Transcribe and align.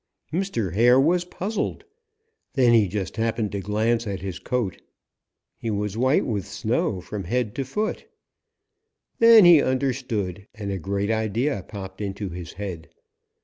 "Mr. 0.33 0.73
Hare 0.73 0.99
was 0.99 1.25
puzzled. 1.25 1.83
Then 2.55 2.73
he 2.73 2.87
just 2.87 3.17
happened 3.17 3.51
to 3.51 3.59
glance 3.59 4.07
at 4.07 4.21
his 4.21 4.39
coat. 4.39 4.81
He 5.59 5.69
was 5.69 5.95
white 5.95 6.25
with 6.25 6.47
snow 6.47 7.01
from 7.01 7.25
head 7.25 7.53
to 7.57 7.63
foot! 7.63 8.07
Then 9.19 9.45
he 9.45 9.61
understood, 9.61 10.47
and 10.55 10.71
a 10.71 10.79
great 10.79 11.11
idea 11.11 11.63
popped 11.67 12.01
into 12.01 12.29
his 12.29 12.53
head. 12.53 12.89